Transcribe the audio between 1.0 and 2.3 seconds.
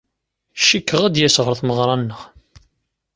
ad d-yas ɣer tmeɣra-nneɣ.